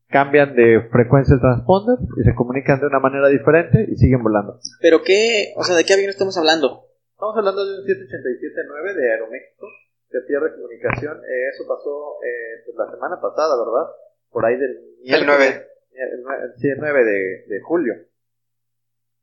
Cambian 0.09 0.55
de 0.55 0.81
frecuencia 0.93 1.35
el 1.35 1.41
transponder 1.41 1.97
y 2.21 2.23
se 2.23 2.35
comunican 2.37 2.79
de 2.79 2.87
una 2.87 3.01
manera 3.01 3.27
diferente 3.29 3.85
y 3.91 3.97
siguen 3.97 4.23
volando. 4.23 4.59
Pero 4.81 5.03
qué, 5.03 5.53
o 5.57 5.65
sea, 5.65 5.75
¿de 5.75 5.85
qué 5.85 5.95
avión 5.95 6.11
estamos 6.11 6.37
hablando? 6.39 6.87
Estamos 7.15 7.37
hablando 7.37 7.65
de 7.65 7.79
un 7.81 7.87
787-9 7.87 8.95
de 8.95 9.11
Aeroméxico 9.13 9.67
que 10.11 10.19
pierde 10.27 10.55
comunicación. 10.55 11.19
Eh, 11.19 11.49
eso 11.53 11.65
pasó 11.69 12.17
eh, 12.23 12.63
pues, 12.65 12.77
la 12.77 12.91
semana 12.91 13.21
pasada, 13.21 13.57
¿verdad? 13.59 13.91
Por 14.31 14.45
ahí 14.47 14.57
del 14.57 14.79
El 15.05 15.27
9. 15.27 15.67
El, 15.93 16.25
nue- 16.25 16.53
sí, 16.57 16.69
el 16.69 16.79
9 16.79 17.05
de, 17.05 17.45
de 17.55 17.61
julio. 17.63 17.95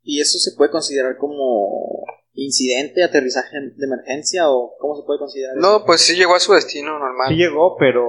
¿Y 0.04 0.22
eso 0.22 0.40
se 0.40 0.56
puede 0.58 0.72
considerar 0.72 1.18
como 1.18 2.06
incidente, 2.34 3.04
aterrizaje 3.04 3.58
de 3.76 3.86
emergencia 3.86 4.50
o 4.50 4.76
cómo 4.80 4.96
se 4.96 5.06
puede 5.06 5.20
considerar? 5.20 5.58
eso? 5.58 5.62
No, 5.80 5.86
pues 5.86 6.02
sí 6.02 6.16
llegó 6.16 6.34
a 6.36 6.40
su 6.40 6.54
destino 6.54 6.98
normal. 6.98 7.28
Sí 7.30 7.36
llegó, 7.36 7.76
pero 7.78 8.08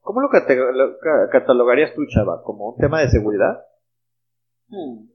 ¿cómo 0.00 0.20
lo, 0.20 0.28
cate- 0.30 0.56
lo 0.56 0.98
ca- 0.98 1.28
catalogarías 1.30 1.94
tú, 1.94 2.00
Chava? 2.08 2.42
¿Como 2.42 2.70
un 2.70 2.78
tema 2.78 3.02
de 3.02 3.10
seguridad? 3.10 3.66
Hmm. 4.68 5.06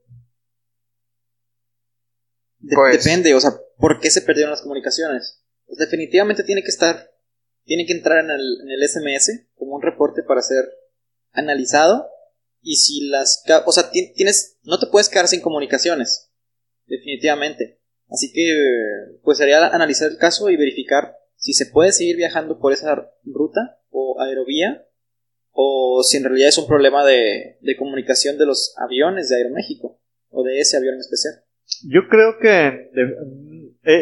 De- 2.60 2.76
Pues- 2.76 3.04
Depende, 3.04 3.34
o 3.34 3.40
sea, 3.40 3.52
¿por 3.78 4.00
qué 4.00 4.10
se 4.10 4.22
perdieron 4.22 4.52
las 4.52 4.62
comunicaciones? 4.62 5.44
Pues 5.68 5.78
definitivamente 5.78 6.44
tiene 6.44 6.64
que 6.64 6.70
estar, 6.70 7.12
tiene 7.66 7.86
que 7.86 7.94
entrar 7.94 8.24
en 8.24 8.32
el, 8.32 8.62
en 8.64 8.70
el 8.72 8.84
SMS 8.88 9.48
como 9.56 9.76
un 9.76 9.82
reporte 9.82 10.24
para 10.24 10.42
ser 10.42 10.66
analizado. 11.32 12.08
Y 12.62 12.78
si 12.78 13.08
las, 13.10 13.44
o 13.66 13.72
sea, 13.72 13.92
ti- 13.92 14.14
tienes, 14.16 14.58
no 14.64 14.80
te 14.80 14.88
puedes 14.88 15.10
quedar 15.10 15.28
sin 15.28 15.42
comunicaciones, 15.42 16.32
definitivamente. 16.86 17.80
Así 18.10 18.32
que, 18.34 18.54
pues 19.24 19.38
sería 19.38 19.68
analizar 19.68 20.10
el 20.10 20.18
caso 20.18 20.50
y 20.50 20.56
verificar 20.58 21.18
si 21.36 21.54
se 21.54 21.66
puede 21.68 21.92
seguir 21.92 22.16
viajando 22.16 22.60
por 22.60 22.74
esa 22.74 23.12
ruta 23.26 23.80
o 23.90 24.20
aerovía 24.22 24.86
o 25.52 26.02
si 26.04 26.18
en 26.18 26.24
realidad 26.24 26.50
es 26.50 26.58
un 26.58 26.68
problema 26.68 27.06
de, 27.06 27.58
de 27.62 27.76
comunicación 27.78 28.38
de 28.38 28.46
los 28.46 28.74
aviones 28.78 29.30
de 29.30 29.36
Aeroméxico 29.38 30.00
o 30.30 30.44
de 30.44 30.60
ese 30.60 30.78
avión 30.78 30.96
en 30.96 31.02
especial. 31.02 31.44
Yo 31.90 32.02
creo 32.10 32.38
que 32.40 32.90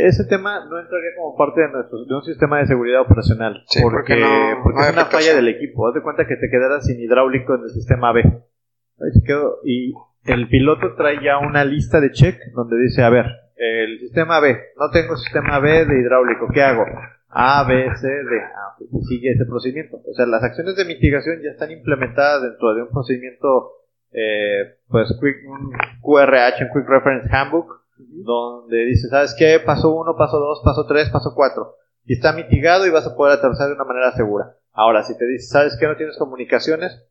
ese 0.08 0.26
tema 0.26 0.66
no 0.70 0.80
entraría 0.80 1.10
como 1.18 1.36
parte 1.38 1.62
de, 1.62 1.70
nuestro, 1.70 2.06
de 2.06 2.16
un 2.16 2.24
sistema 2.24 2.60
de 2.60 2.66
seguridad 2.68 3.02
operacional. 3.02 3.64
Sí, 3.68 3.80
porque 3.82 3.98
porque 3.98 4.16
no- 4.20 4.64
porque 4.64 4.78
no 4.80 4.84
hay 4.84 4.90
es 4.90 4.94
una 4.96 5.06
falla 5.06 5.34
del 5.36 5.48
equipo. 5.48 5.88
Haz 5.88 5.94
de 5.96 6.02
cuenta 6.02 6.28
que 6.28 6.36
te 6.38 6.50
quedaras 6.50 6.86
sin 6.86 7.00
hidráulico 7.00 7.56
en 7.56 7.64
el 7.64 7.70
sistema 7.70 8.12
B. 8.12 8.24
Y 9.64 9.94
el 10.26 10.48
piloto 10.48 10.96
trae 10.96 11.24
ya 11.24 11.38
una 11.38 11.64
lista 11.66 12.00
de 12.02 12.12
check 12.12 12.38
donde 12.54 12.78
dice, 12.78 13.04
a 13.04 13.10
ver, 13.10 13.26
el 13.58 14.00
sistema 14.00 14.40
B, 14.40 14.58
no 14.78 14.90
tengo 14.92 15.16
sistema 15.18 15.60
B 15.60 15.86
de 15.86 16.00
hidráulico, 16.00 16.48
¿qué 16.54 16.62
hago? 16.64 16.84
A, 17.30 17.66
B, 17.68 17.90
C, 17.96 18.08
D. 18.08 18.40
Ah, 18.56 18.76
y 18.80 19.02
sigue 19.06 19.32
ese 19.32 19.46
procedimiento. 19.46 19.98
O 19.98 20.14
sea, 20.14 20.26
las 20.26 20.42
acciones 20.44 20.76
de 20.78 20.86
mitigación 20.86 21.42
ya 21.44 21.52
están 21.52 21.70
implementadas 21.72 22.42
dentro 22.44 22.74
de 22.74 22.84
un 22.84 22.90
procedimiento, 22.92 23.72
eh, 24.12 24.78
pues, 24.88 25.10
quick, 25.20 25.36
un 25.50 25.72
QRH, 26.02 26.64
un 26.64 26.70
Quick 26.82 26.90
Reference 26.90 27.30
Handbook, 27.36 27.85
donde 27.98 28.86
dice, 28.86 29.08
¿sabes 29.10 29.36
qué? 29.38 29.60
Paso 29.66 29.94
1, 29.94 30.16
paso 30.18 30.40
2, 30.40 30.62
paso 30.64 30.86
3, 30.86 31.10
paso 31.10 31.34
4. 31.36 31.76
Y 32.06 32.14
está 32.14 32.34
mitigado 32.34 32.86
y 32.86 32.92
vas 32.92 33.08
a 33.08 33.16
poder 33.16 33.38
aterrizar 33.38 33.68
de 33.68 33.76
una 33.76 33.86
manera 33.86 34.12
segura. 34.12 34.58
Ahora, 34.72 35.04
si 35.04 35.18
te 35.18 35.26
dice, 35.26 35.48
¿sabes 35.48 35.78
qué? 35.80 35.88
No 35.88 35.96
tienes 35.96 36.18
comunicaciones, 36.18 37.04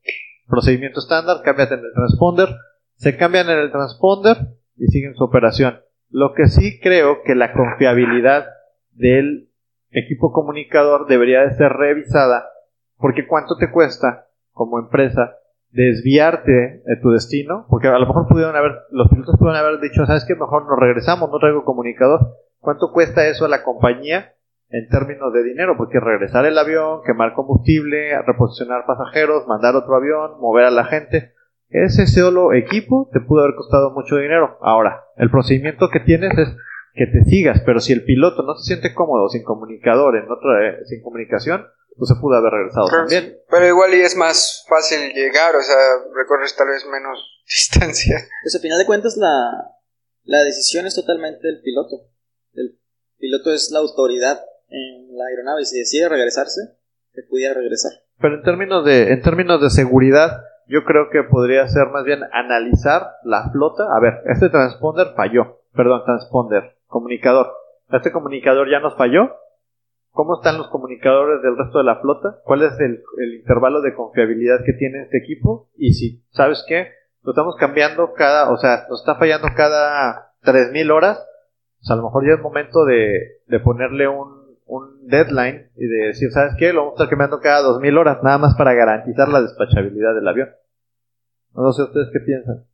procedimiento 0.47 1.01
estándar, 1.01 1.43
cámbiate 1.43 1.75
en 1.75 1.81
el 1.81 1.93
transponder, 1.93 2.49
se 2.95 3.17
cambian 3.17 3.49
en 3.49 3.59
el 3.59 3.73
transponder 3.73 4.37
y 4.77 4.87
siguen 4.87 5.15
su 5.15 5.25
operación. 5.25 5.81
Lo 6.11 6.35
que 6.35 6.47
sí 6.47 6.79
creo 6.81 7.23
que 7.25 7.35
la 7.35 7.53
confiabilidad 7.53 8.47
del 8.93 9.51
equipo 9.91 10.33
comunicador 10.33 11.07
debería 11.07 11.41
de 11.43 11.55
ser 11.55 11.73
revisada 11.73 12.49
porque 12.97 13.27
cuánto 13.27 13.57
te 13.57 13.71
cuesta 13.71 14.29
como 14.53 14.79
empresa 14.79 15.37
desviarte 15.75 16.83
de 16.87 16.97
tu 17.03 17.11
destino, 17.11 17.67
porque 17.69 17.89
a 17.89 17.99
lo 17.99 18.07
mejor 18.07 18.29
pudieron 18.29 18.55
haber, 18.55 18.73
los 18.91 19.09
pilotos 19.09 19.37
pudieron 19.39 19.61
haber 19.61 19.81
dicho, 19.81 20.07
sabes 20.07 20.25
que 20.25 20.37
mejor 20.37 20.67
nos 20.69 20.79
regresamos, 20.79 21.29
no 21.31 21.39
traigo 21.39 21.65
comunicador. 21.65 22.39
¿Cuánto 22.61 22.93
cuesta 22.93 23.27
eso 23.27 23.45
a 23.45 23.49
la 23.49 23.65
compañía 23.65 24.35
en 24.71 24.89
términos 24.89 25.33
de 25.33 25.43
dinero? 25.43 25.77
Porque 25.77 25.99
regresar 25.99 26.47
el 26.47 26.57
avión, 26.57 27.01
quemar 27.05 27.35
combustible, 27.35 28.17
reposicionar 28.23 28.87
pasajeros, 28.87 29.49
mandar 29.49 29.75
otro 29.75 29.97
avión, 29.97 30.41
mover 30.41 30.67
a 30.67 30.71
la 30.71 30.85
gente, 30.85 31.33
ese 31.71 32.07
solo 32.07 32.53
equipo 32.53 33.11
te 33.13 33.19
pudo 33.19 33.43
haber 33.43 33.57
costado 33.57 33.91
mucho 33.91 34.17
dinero. 34.17 34.59
Ahora, 34.63 35.03
el 35.17 35.29
procedimiento 35.29 35.89
que 35.91 35.99
tienes 35.99 36.39
es 36.39 36.57
que 36.95 37.07
te 37.09 37.25
sigas, 37.25 37.63
pero 37.67 37.81
si 37.81 37.93
el 37.93 38.05
piloto 38.05 38.45
no 38.45 38.55
se 38.55 38.75
siente 38.75 38.95
cómodo 38.95 39.29
sin 39.29 39.43
comunicador, 39.43 40.17
en 40.17 40.31
otra, 40.31 40.69
eh, 40.69 40.85
sin 40.85 41.03
comunicación, 41.03 41.67
pues 41.97 42.09
se 42.09 42.21
pudo 42.21 42.37
haber 42.37 42.53
regresado 42.53 42.87
Claro, 42.89 43.05
también. 43.05 43.39
Pero 43.49 43.67
igual 43.67 43.95
y 43.95 44.01
es 44.03 44.17
más 44.17 44.65
fácil 44.69 45.13
llegar, 45.13 45.55
o 45.55 45.63
sea, 45.63 45.77
recorres 46.15 46.55
tal 46.57 46.69
vez 46.69 46.85
menos 46.87 47.19
distancia. 47.47 48.19
Pues 48.43 48.55
al 48.55 48.61
final 48.61 48.79
de 48.79 48.87
cuentas 48.87 49.17
la, 49.17 49.71
la 50.25 50.41
decisión 50.45 50.87
es 50.87 50.95
totalmente 50.95 51.47
del 51.47 51.61
piloto. 51.63 52.09
El 52.55 52.79
piloto 53.19 53.53
es 53.53 53.71
la 53.71 53.81
autoridad 53.81 54.41
en 54.69 55.17
la 55.17 55.27
aeronave 55.27 55.63
y 55.63 55.65
si 55.67 55.79
decide 55.79 56.09
regresarse, 56.09 56.61
se 57.13 57.23
pudiera 57.23 57.55
regresar. 57.55 57.93
Pero 58.21 58.37
en 58.37 58.43
términos 58.43 58.85
de, 58.85 59.13
en 59.13 59.23
términos 59.23 59.61
de 59.61 59.71
seguridad, 59.71 60.43
yo 60.67 60.85
creo 60.85 61.11
que 61.11 61.23
podría 61.25 61.69
ser 61.69 61.89
más 61.89 62.05
bien 62.05 62.21
analizar 62.33 63.17
la 63.25 63.51
flota. 63.51 63.85
A 63.95 64.01
ver, 64.01 64.23
este 64.27 64.49
transponder 64.49 65.09
falló. 65.15 65.61
Perdón, 65.75 66.03
transponder, 66.05 66.77
comunicador. 66.87 67.53
Este 67.91 68.13
comunicador 68.13 68.71
ya 68.71 68.81
nos 68.81 68.97
falló. 68.97 69.31
¿Cómo 70.15 70.37
están 70.37 70.59
los 70.59 70.69
comunicadores 70.69 71.43
del 71.43 71.59
resto 71.59 71.79
de 71.79 71.85
la 71.85 72.01
flota? 72.01 72.39
¿Cuál 72.45 72.63
es 72.63 72.79
el, 72.79 73.03
el 73.19 73.35
intervalo 73.35 73.81
de 73.81 73.95
confiabilidad 73.95 74.65
que 74.65 74.73
tiene 74.73 75.03
este 75.03 75.19
equipo? 75.19 75.71
Y 75.77 75.93
si, 75.95 76.25
¿sabes 76.31 76.65
qué? 76.69 76.87
Lo 77.25 77.33
estamos 77.33 77.57
cambiando 77.57 78.13
cada, 78.13 78.53
o 78.53 78.57
sea, 78.57 78.87
nos 78.89 79.01
está 79.01 79.17
fallando 79.17 79.49
cada 79.57 80.37
3000 80.43 80.91
horas. 80.93 81.19
Pues 81.81 81.91
a 81.91 81.97
lo 81.97 82.05
mejor 82.05 82.25
ya 82.29 82.35
es 82.35 82.41
momento 82.41 82.85
de, 82.85 83.41
de 83.49 83.59
ponerle 83.59 84.07
un, 84.07 84.57
un 84.67 85.05
deadline 85.09 85.73
y 85.75 85.85
de 85.85 86.07
decir, 86.07 86.31
¿sabes 86.31 86.55
qué? 86.61 86.73
Lo 86.73 86.83
vamos 86.83 86.93
a 86.93 86.97
estar 87.03 87.09
cambiando 87.11 87.41
cada 87.41 87.63
2000 87.63 87.99
horas, 87.99 88.23
nada 88.23 88.39
más 88.39 88.55
para 88.55 88.73
garantizar 88.73 89.29
la 89.29 89.43
despachabilidad 89.43 90.15
del 90.15 90.29
avión. 90.29 90.51
No 91.55 91.73
sé 91.73 91.83
ustedes 91.83 92.11
qué 92.13 92.21
piensan. 92.21 92.65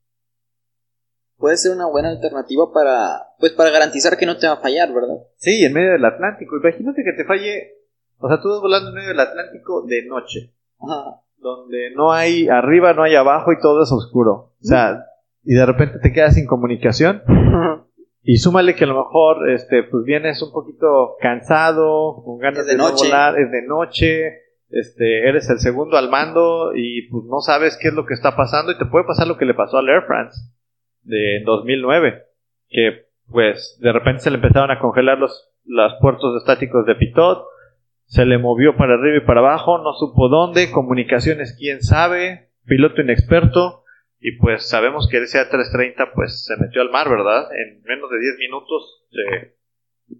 Puede 1.40 1.56
ser 1.56 1.75
una 1.75 1.87
buena 1.87 2.11
alternativa 2.11 2.70
para, 2.70 3.32
pues 3.38 3.52
para 3.52 3.70
garantizar 3.70 4.18
que 4.18 4.26
no 4.26 4.37
te 4.37 4.47
va 4.47 4.52
a 4.52 4.61
fallar, 4.61 4.92
¿verdad? 4.92 5.25
Sí, 5.37 5.64
en 5.64 5.73
medio 5.73 5.92
del 5.92 6.04
Atlántico. 6.04 6.59
Imagínate 6.59 7.02
que 7.02 7.14
te 7.14 7.25
falle, 7.25 7.78
o 8.18 8.28
sea, 8.28 8.42
tú 8.42 8.50
vas 8.50 8.61
volando 8.61 8.90
en 8.90 8.97
medio 8.97 9.09
del 9.09 9.20
Atlántico 9.20 9.87
de 9.87 10.04
noche, 10.04 10.52
Ajá. 10.78 11.23
donde 11.38 11.94
no 11.97 12.12
hay 12.12 12.47
arriba, 12.49 12.92
no 12.92 13.04
hay 13.04 13.14
abajo 13.14 13.52
y 13.52 13.61
todo 13.61 13.82
es 13.82 13.90
oscuro. 13.90 14.52
O 14.61 14.64
sea, 14.64 15.06
y 15.42 15.54
de 15.54 15.64
repente 15.64 15.99
te 15.99 16.12
quedas 16.12 16.35
sin 16.35 16.47
comunicación. 16.47 17.23
Y 18.23 18.37
súmale 18.37 18.75
que 18.75 18.85
a 18.85 18.87
lo 18.87 19.02
mejor 19.02 19.49
este, 19.49 19.82
pues 19.85 20.04
vienes 20.04 20.42
un 20.42 20.52
poquito 20.52 21.16
cansado, 21.23 22.23
con 22.23 22.37
ganas 22.38 22.66
de 22.66 22.76
no 22.76 22.92
volar, 22.92 23.38
es 23.38 23.50
de 23.50 23.62
noche, 23.62 24.42
este, 24.68 25.26
eres 25.26 25.49
el 25.49 25.59
segundo 25.59 25.97
al 25.97 26.11
mando 26.11 26.73
y 26.75 27.09
pues 27.09 27.25
no 27.25 27.40
sabes 27.40 27.78
qué 27.80 27.88
es 27.88 27.94
lo 27.94 28.04
que 28.04 28.12
está 28.12 28.37
pasando 28.37 28.73
y 28.73 28.78
te 28.78 28.85
puede 28.85 29.06
pasar 29.06 29.26
lo 29.26 29.38
que 29.38 29.47
le 29.47 29.54
pasó 29.54 29.78
al 29.78 29.88
Air 29.88 30.02
France 30.06 30.38
de 31.02 31.42
2009, 31.45 32.25
que 32.69 33.07
pues 33.30 33.78
de 33.80 33.92
repente 33.92 34.21
se 34.21 34.30
le 34.30 34.37
empezaron 34.37 34.71
a 34.71 34.80
congelar 34.80 35.19
los, 35.19 35.50
los 35.64 35.92
puertos 36.00 36.37
estáticos 36.37 36.85
de 36.87 36.97
Pitot, 36.97 37.45
se 38.07 38.25
le 38.25 38.38
movió 38.38 38.76
para 38.76 38.95
arriba 38.95 39.19
y 39.19 39.26
para 39.26 39.40
abajo, 39.40 39.78
no 39.78 39.92
supo 39.92 40.28
dónde, 40.28 40.73
comunicaciones 40.73 41.57
quién 41.59 41.80
sabe, 41.80 42.50
piloto 42.64 43.00
inexperto, 43.00 43.85
y 44.19 44.37
pues 44.38 44.69
sabemos 44.69 45.09
que 45.09 45.19
ese 45.19 45.38
A330 45.38 46.11
pues 46.14 46.45
se 46.45 46.57
metió 46.57 46.83
al 46.83 46.90
mar, 46.90 47.09
¿verdad? 47.09 47.49
En 47.57 47.83
menos 47.83 48.11
de 48.11 48.19
10 48.19 48.38
minutos 48.38 49.07
se, 49.11 49.57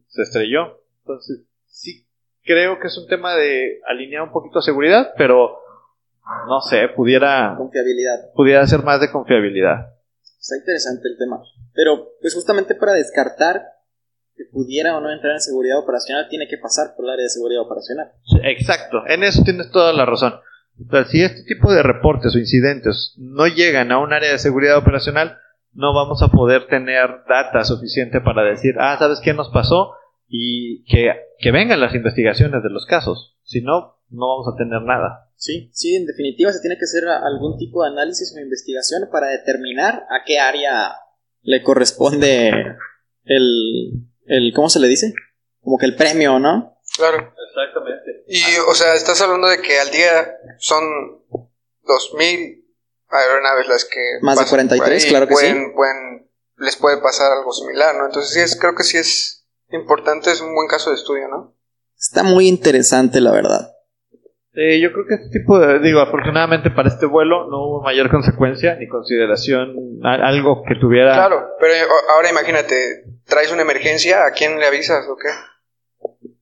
se 0.07 0.23
estrelló. 0.23 0.81
Entonces, 1.03 1.47
sí 1.67 2.07
creo 2.43 2.79
que 2.79 2.89
es 2.89 2.99
un 2.99 3.07
tema 3.07 3.35
de 3.35 3.81
alinear 3.87 4.23
un 4.23 4.33
poquito 4.33 4.59
a 4.59 4.63
seguridad, 4.63 5.13
pero 5.17 5.59
no 6.47 6.61
sé, 6.61 6.89
pudiera, 6.89 7.55
Confiabilidad. 7.57 8.33
pudiera 8.35 8.67
ser 8.67 8.83
más 8.83 9.01
de 9.01 9.11
confiabilidad. 9.11 9.95
Está 10.41 10.57
interesante 10.57 11.09
el 11.09 11.19
tema. 11.19 11.43
Pero, 11.75 12.13
pues 12.21 12.35
justamente 12.35 12.75
para 12.75 12.95
descartar 12.95 13.63
que 14.35 14.45
pudiera 14.51 14.97
o 14.97 15.01
no 15.01 15.13
entrar 15.13 15.35
en 15.35 15.41
seguridad 15.41 15.79
operacional, 15.79 16.29
tiene 16.29 16.49
que 16.49 16.57
pasar 16.57 16.95
por 16.97 17.05
el 17.05 17.13
área 17.13 17.25
de 17.25 17.29
seguridad 17.29 17.63
operacional. 17.63 18.13
Exacto, 18.43 19.03
en 19.07 19.23
eso 19.23 19.43
tienes 19.45 19.71
toda 19.71 19.93
la 19.93 20.07
razón. 20.07 20.35
O 20.91 21.05
si 21.05 21.23
este 21.23 21.43
tipo 21.45 21.71
de 21.71 21.83
reportes 21.83 22.35
o 22.35 22.39
incidentes 22.39 23.15
no 23.19 23.47
llegan 23.47 23.93
a 23.93 23.99
un 23.99 24.15
área 24.15 24.33
de 24.33 24.39
seguridad 24.39 24.79
operacional, 24.79 25.37
no 25.73 25.95
vamos 25.95 26.23
a 26.23 26.29
poder 26.29 26.69
tener 26.69 27.23
data 27.29 27.65
suficiente 27.65 28.23
para 28.23 28.43
decir, 28.43 28.75
ah, 28.79 28.97
¿sabes 28.99 29.21
qué 29.21 29.35
nos 29.35 29.51
pasó? 29.51 29.93
Y 30.27 30.85
que, 30.85 31.13
que 31.39 31.51
vengan 31.51 31.81
las 31.81 31.95
investigaciones 31.95 32.63
de 32.63 32.71
los 32.71 32.87
casos. 32.87 33.37
Si 33.43 33.61
no, 33.61 34.00
no 34.11 34.27
vamos 34.29 34.47
a 34.53 34.57
tener 34.57 34.83
nada. 34.83 35.31
Sí, 35.37 35.71
sí, 35.73 35.97
en 35.97 36.07
definitiva 36.07 36.53
se 36.53 36.61
tiene 36.61 36.77
que 36.77 36.85
hacer 36.85 37.09
algún 37.09 37.57
tipo 37.57 37.83
de 37.83 37.91
análisis 37.91 38.35
o 38.37 38.41
investigación 38.41 39.09
para 39.11 39.29
determinar 39.29 40.05
a 40.11 40.25
qué 40.27 40.39
área 40.39 40.97
le 41.43 41.63
corresponde 41.63 42.51
el, 43.25 43.93
el 44.27 44.53
¿cómo 44.55 44.69
se 44.69 44.81
le 44.81 44.89
dice? 44.89 45.15
Como 45.63 45.79
que 45.79 45.87
el 45.87 45.97
premio, 45.97 46.39
¿no? 46.39 46.77
Claro. 46.97 47.33
Exactamente. 47.49 48.25
Y, 48.29 48.43
o 48.69 48.75
sea, 48.75 48.95
estás 48.95 49.21
hablando 49.23 49.49
de 49.49 49.61
que 49.61 49.79
al 49.81 49.91
día 49.91 50.33
son 50.59 50.85
2000 51.87 52.65
aeronaves 53.09 53.69
las 53.69 53.85
que. 53.85 54.01
Más 54.23 54.37
de 54.37 54.43
pasan 54.45 54.69
por 54.69 54.69
43, 54.69 55.03
ahí 55.03 55.07
y 55.07 55.11
claro 55.11 55.27
que 55.27 55.33
pueden, 55.33 55.57
sí. 55.67 55.73
pueden- 55.75 56.31
les 56.59 56.77
puede 56.77 57.01
pasar 57.01 57.33
algo 57.33 57.53
similar, 57.53 57.97
¿no? 57.97 58.07
Entonces, 58.07 58.33
sí, 58.35 58.41
es, 58.41 58.59
creo 58.61 58.75
que 58.75 58.85
sí 58.85 58.99
es 58.99 59.47
importante, 59.71 60.31
es 60.31 60.41
un 60.43 60.55
buen 60.55 60.69
caso 60.69 60.91
de 60.91 60.97
estudio, 60.97 61.27
¿no? 61.29 61.57
Está 61.99 62.23
muy 62.23 62.49
interesante, 62.49 63.21
la 63.21 63.33
verdad. 63.33 63.70
Sí, 64.53 64.81
yo 64.81 64.93
creo 64.93 65.07
que 65.07 65.15
este 65.15 65.39
tipo 65.39 65.59
de, 65.61 65.79
digo, 65.79 66.01
afortunadamente 66.01 66.71
para 66.73 66.89
este 66.89 67.07
vuelo 67.07 67.49
no 67.49 67.65
hubo 67.67 67.83
mayor 67.83 68.11
consecuencia 68.11 68.75
ni 68.77 68.89
consideración, 68.89 69.77
a- 70.03 70.27
algo 70.29 70.65
que 70.67 70.75
tuviera... 70.75 71.13
Claro, 71.15 71.47
pero 71.61 71.73
eh, 71.73 71.87
ahora 72.17 72.31
imagínate, 72.31 72.75
traes 73.27 73.53
una 73.53 73.63
emergencia, 73.63 74.27
¿a 74.27 74.33
quién 74.33 74.59
le 74.59 74.67
avisas 74.67 75.07
o 75.09 75.17
qué? 75.17 75.29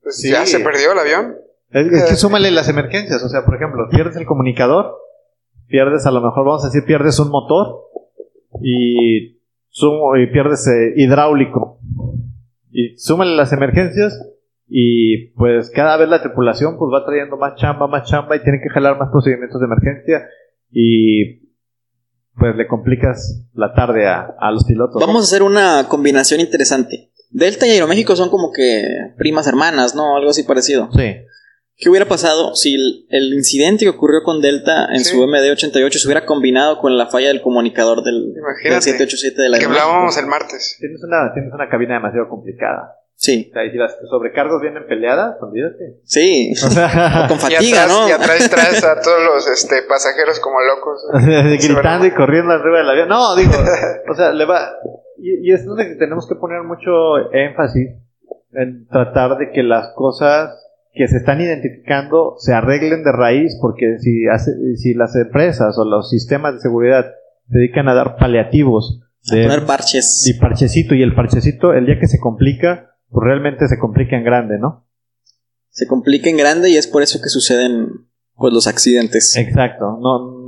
Pues 0.03 0.17
Sí. 0.23 0.31
ya 0.31 0.47
se 0.47 0.61
perdió 0.61 0.93
el 0.93 0.99
avión. 1.01 1.37
Es, 1.71 1.87
es 1.93 2.05
que 2.09 2.17
súmale 2.17 2.51
las 2.51 2.69
emergencias, 2.71 3.23
o 3.23 3.29
sea, 3.29 3.45
por 3.45 3.57
ejemplo, 3.57 3.87
pierdes 3.91 4.17
el 4.17 4.25
comunicador, 4.25 4.97
pierdes 5.67 6.07
a 6.07 6.11
lo 6.11 6.23
mejor, 6.23 6.47
vamos 6.47 6.65
a 6.65 6.69
decir, 6.69 6.85
pierdes 6.87 7.19
un 7.21 7.29
motor 7.31 7.85
y, 8.63 9.39
sumo- 9.69 10.17
y 10.17 10.27
pierdes 10.33 10.67
eh, 10.67 10.95
hidráulico. 10.97 11.79
Y 12.71 12.97
súmale 12.97 13.37
las 13.37 13.53
emergencias 13.53 14.19
y 14.69 15.29
pues 15.33 15.71
cada 15.71 15.97
vez 15.97 16.09
la 16.09 16.21
tripulación 16.23 16.77
pues 16.79 16.91
va 16.93 17.05
trayendo 17.07 17.37
más 17.37 17.55
chamba, 17.57 17.87
más 17.87 18.09
chamba 18.09 18.37
y 18.37 18.43
tiene 18.43 18.61
que 18.63 18.69
jalar 18.69 18.99
más 18.99 19.09
procedimientos 19.11 19.61
de 19.61 19.67
emergencia 19.67 20.29
y 20.71 21.49
pues 22.39 22.55
le 22.57 22.67
complicas 22.69 23.45
la 23.55 23.73
tarde 23.75 24.07
a, 24.07 24.35
a 24.39 24.51
los 24.53 24.65
pilotos. 24.65 25.01
¿no? 25.01 25.07
Vamos 25.07 25.23
a 25.23 25.25
hacer 25.25 25.43
una 25.43 25.87
combinación 25.89 26.41
interesante. 26.41 27.11
Delta 27.31 27.67
y 27.67 27.71
Aeroméxico 27.71 28.15
son 28.17 28.31
como 28.31 28.53
que 28.53 28.83
primas 29.17 29.47
hermanas, 29.47 29.95
¿no? 29.95 30.17
Algo 30.17 30.31
así 30.31 30.45
parecido. 30.45 30.89
Sí. 30.93 31.17
¿Qué 31.77 31.89
hubiera 31.91 32.07
pasado 32.07 32.55
si 32.57 32.75
el, 32.75 33.07
el 33.11 33.35
incidente 33.35 33.85
que 33.85 33.91
ocurrió 33.91 34.23
con 34.25 34.41
Delta 34.41 34.87
en 34.93 35.01
Sí. 35.01 35.15
su 35.15 35.23
MD-88 35.23 35.91
se 35.93 36.07
hubiera 36.09 36.27
combinado 36.27 36.79
con 36.79 36.97
la 36.97 37.07
falla 37.07 37.29
del 37.29 37.41
comunicador 37.41 38.03
del, 38.03 38.33
del 38.33 38.43
Imagínate. 38.43 38.83
787 38.83 39.43
de 39.43 39.49
la 39.49 39.59
que 39.59 39.65
hablábamos 39.67 40.17
el 40.19 40.27
martes. 40.27 40.77
Tienes 40.81 41.03
una, 41.05 41.33
tienes 41.35 41.53
una 41.53 41.69
cabina 41.69 41.95
demasiado 41.95 42.29
complicada. 42.29 42.95
Sí, 43.21 43.49
O 43.51 43.53
sea, 43.53 43.65
y 43.67 43.73
si 43.73 43.77
las 43.79 43.97
sobrecargos 44.09 44.63
vienen 44.63 44.87
peleadas, 44.87 45.37
olvídate. 45.43 45.99
sí. 46.05 46.53
O 46.53 46.71
sea, 46.71 47.27
Con 47.27 47.37
Y 47.37 47.41
fatiga, 47.41 47.83
atrás, 47.83 47.89
¿no? 47.89 48.09
y 48.09 48.13
atrás 48.13 48.49
traes 48.49 48.85
a 48.85 49.01
todos 49.03 49.21
los 49.25 49.49
este, 49.49 49.83
pasajeros 49.89 50.39
como 50.39 50.59
locos. 50.61 51.05
gritando 51.61 52.07
y 52.07 52.13
corriendo 52.13 52.53
arriba 52.53 52.79
del 52.79 52.91
avión. 52.91 53.09
No, 53.09 53.35
digo, 53.35 53.51
o 54.09 54.15
sea, 54.15 54.33
le 54.33 54.45
va. 54.45 54.71
Y, 55.19 55.51
y 55.51 55.53
es 55.53 55.67
donde 55.67 55.97
tenemos 55.97 56.29
que 56.29 56.37
poner 56.37 56.63
mucho 56.63 56.91
énfasis 57.33 57.89
en 58.53 58.87
tratar 58.87 59.37
de 59.37 59.51
que 59.51 59.65
las 59.65 59.93
cosas 59.97 60.55
que 60.95 61.09
se 61.09 61.17
están 61.17 61.41
identificando 61.41 62.35
se 62.39 62.55
arreglen 62.55 63.03
de 63.03 63.11
raíz, 63.13 63.59
porque 63.61 63.99
si, 63.99 64.29
hace, 64.29 64.53
si 64.77 64.95
las 64.95 65.17
empresas 65.17 65.77
o 65.77 65.85
los 65.85 66.09
sistemas 66.09 66.55
de 66.55 66.61
seguridad 66.61 67.05
se 67.51 67.59
dedican 67.59 67.89
a 67.89 67.95
dar 67.95 68.17
paliativos 68.17 69.01
de, 69.31 69.43
Poner 69.43 69.67
parches. 69.67 70.25
y 70.27 70.39
parchecito, 70.41 70.95
y 70.95 71.03
el 71.03 71.15
parchecito, 71.15 71.73
el 71.73 71.85
día 71.87 71.99
que 72.01 72.07
se 72.07 72.19
complica, 72.21 72.88
pues 73.11 73.25
realmente 73.25 73.69
se 73.69 73.79
complica 73.79 74.17
en 74.17 74.25
grande, 74.25 74.59
¿no? 74.59 74.87
Se 75.71 75.87
complica 75.87 76.29
en 76.29 76.37
grande 76.37 76.71
y 76.71 76.77
es 76.77 76.87
por 76.87 77.03
eso 77.03 77.21
que 77.23 77.29
suceden 77.29 78.09
pues 78.35 78.53
los 78.53 78.67
accidentes. 78.67 79.37
Exacto. 79.37 79.99
No, 80.01 80.39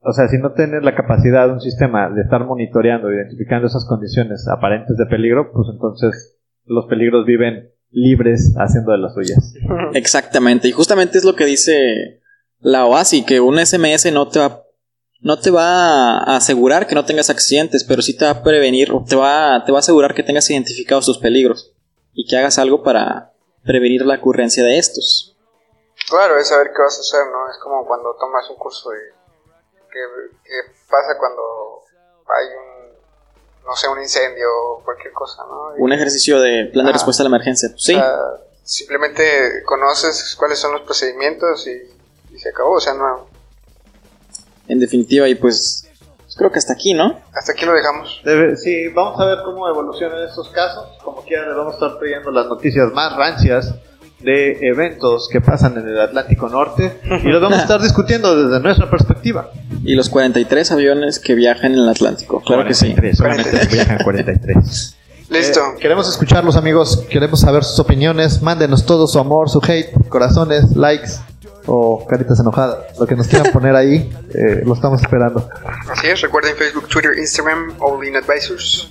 o 0.00 0.12
sea, 0.12 0.28
si 0.28 0.38
no 0.38 0.52
tienes 0.52 0.82
la 0.82 0.94
capacidad 0.94 1.46
de 1.46 1.54
un 1.54 1.60
sistema 1.60 2.08
de 2.10 2.22
estar 2.22 2.44
monitoreando, 2.44 3.12
identificando 3.12 3.66
esas 3.66 3.86
condiciones 3.86 4.46
aparentes 4.48 4.96
de 4.96 5.06
peligro, 5.06 5.50
pues 5.52 5.68
entonces 5.72 6.38
los 6.64 6.86
peligros 6.86 7.26
viven 7.26 7.70
libres 7.90 8.54
haciendo 8.56 8.92
de 8.92 8.98
las 8.98 9.14
suyas. 9.14 9.54
Exactamente, 9.94 10.68
y 10.68 10.72
justamente 10.72 11.18
es 11.18 11.24
lo 11.24 11.34
que 11.34 11.44
dice 11.44 12.22
la 12.60 12.86
OASI, 12.86 13.24
que 13.24 13.40
un 13.40 13.58
SMS 13.58 14.12
no 14.12 14.28
te 14.28 14.38
va 14.38 14.62
no 15.20 15.38
te 15.38 15.50
va 15.50 16.18
a 16.18 16.36
asegurar 16.36 16.86
que 16.86 16.94
no 16.94 17.04
tengas 17.04 17.30
accidentes, 17.30 17.82
pero 17.82 18.02
sí 18.02 18.16
te 18.16 18.26
va 18.26 18.32
a 18.32 18.42
prevenir, 18.42 18.92
o 18.92 19.02
te 19.02 19.16
va, 19.16 19.64
te 19.64 19.72
va 19.72 19.78
a 19.78 19.80
asegurar 19.80 20.14
que 20.14 20.22
tengas 20.22 20.48
identificados 20.50 21.06
tus 21.06 21.18
peligros 21.18 21.75
y 22.16 22.26
que 22.26 22.36
hagas 22.36 22.58
algo 22.58 22.82
para 22.82 23.32
prevenir 23.64 24.04
la 24.04 24.16
ocurrencia 24.16 24.64
de 24.64 24.78
estos. 24.78 25.36
Claro, 26.08 26.38
es 26.38 26.48
saber 26.48 26.70
qué 26.74 26.82
vas 26.82 26.96
a 26.96 27.00
hacer, 27.00 27.30
¿no? 27.30 27.48
Es 27.50 27.58
como 27.62 27.86
cuando 27.86 28.14
tomas 28.18 28.48
un 28.50 28.56
curso 28.56 28.90
de... 28.90 28.98
¿Qué, 29.92 29.98
qué 30.44 30.72
pasa 30.90 31.16
cuando 31.18 31.42
hay 32.26 32.46
un... 32.56 33.64
no 33.66 33.74
sé, 33.76 33.88
un 33.88 34.00
incendio 34.00 34.46
o 34.48 34.82
cualquier 34.84 35.12
cosa, 35.12 35.42
¿no? 35.48 35.76
Y, 35.76 35.80
Un 35.82 35.92
ejercicio 35.92 36.40
de 36.40 36.66
plan 36.72 36.86
de 36.86 36.90
Ah. 36.90 36.94
respuesta 36.94 37.22
a 37.22 37.24
la 37.24 37.28
emergencia. 37.36 37.68
Sí, 37.76 37.94
o 37.94 37.98
sea, 37.98 38.16
simplemente 38.62 39.62
conoces 39.64 40.34
cuáles 40.38 40.58
son 40.58 40.72
los 40.72 40.82
procedimientos 40.82 41.66
y, 41.66 42.34
y 42.34 42.38
se 42.38 42.48
acabó, 42.50 42.72
o 42.76 42.80
sea, 42.80 42.94
no... 42.94 43.26
en 44.68 44.78
definitiva, 44.80 45.28
y 45.28 45.34
pues 45.34 45.85
creo 46.36 46.50
que 46.52 46.58
hasta 46.58 46.72
aquí, 46.74 46.94
¿no? 46.94 47.18
Hasta 47.34 47.52
aquí 47.52 47.64
lo 47.64 47.72
dejamos. 47.72 48.20
Debe- 48.24 48.56
sí, 48.56 48.88
vamos 48.94 49.20
a 49.20 49.24
ver 49.26 49.38
cómo 49.44 49.68
evolucionan 49.68 50.22
estos 50.28 50.48
casos. 50.50 50.84
Como 51.02 51.22
quiera, 51.22 51.46
les 51.46 51.56
vamos 51.56 51.72
a 51.72 51.76
estar 51.76 51.98
trayendo 51.98 52.30
las 52.30 52.46
noticias 52.46 52.92
más 52.92 53.16
rancias 53.16 53.74
de 54.20 54.58
eventos 54.66 55.28
que 55.30 55.40
pasan 55.42 55.76
en 55.76 55.86
el 55.88 56.00
Atlántico 56.00 56.48
Norte 56.48 57.00
y 57.22 57.28
los 57.28 57.40
vamos 57.40 57.58
a 57.58 57.62
estar 57.62 57.80
discutiendo 57.82 58.34
desde 58.44 58.60
nuestra 58.62 58.88
perspectiva. 58.88 59.50
Y 59.84 59.94
los 59.94 60.08
43 60.08 60.72
aviones 60.72 61.18
que 61.18 61.34
viajan 61.34 61.72
en 61.74 61.80
el 61.80 61.88
Atlántico. 61.88 62.40
Claro 62.40 62.64
que 62.66 62.74
sí. 62.74 62.94
43, 62.94 63.16
solamente 63.16 63.66
viajan 63.74 63.98
43. 64.02 64.96
Listo. 65.28 65.60
Eh, 65.60 65.78
queremos 65.80 66.08
escucharlos, 66.08 66.56
amigos. 66.56 67.04
Queremos 67.10 67.40
saber 67.40 67.64
sus 67.64 67.78
opiniones. 67.80 68.42
Mándenos 68.42 68.86
todo 68.86 69.06
su 69.08 69.18
amor, 69.18 69.50
su 69.50 69.60
hate, 69.66 69.90
corazones, 70.08 70.76
likes 70.76 71.10
o 71.66 72.06
caritas 72.06 72.38
enojadas. 72.40 72.98
Lo 72.98 73.06
que 73.06 73.16
nos 73.16 73.26
quieran 73.26 73.52
poner 73.52 73.74
ahí, 73.76 74.12
eh, 74.34 74.62
lo 74.64 74.74
estamos 74.74 75.00
esperando. 75.02 75.48
Así 75.90 76.06
es, 76.08 76.20
recuerden 76.20 76.56
Facebook, 76.56 76.88
Twitter, 76.88 77.12
Instagram, 77.18 77.74
All 77.80 78.04
In 78.06 78.16
Advisors 78.16 78.88